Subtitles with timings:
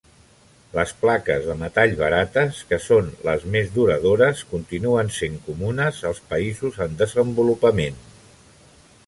[0.75, 6.83] Les plaques de metall barates, que són les més duradores, continuen sent comunes als països
[6.89, 8.03] en desenvolupament.